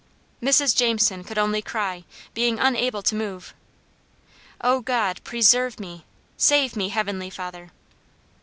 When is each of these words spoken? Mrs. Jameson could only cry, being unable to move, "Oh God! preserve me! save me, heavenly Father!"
Mrs. 0.41 0.75
Jameson 0.75 1.23
could 1.25 1.37
only 1.37 1.61
cry, 1.61 2.05
being 2.33 2.59
unable 2.59 3.03
to 3.03 3.13
move, 3.13 3.53
"Oh 4.59 4.79
God! 4.79 5.23
preserve 5.23 5.79
me! 5.79 6.05
save 6.37 6.75
me, 6.75 6.89
heavenly 6.89 7.29
Father!" 7.29 7.69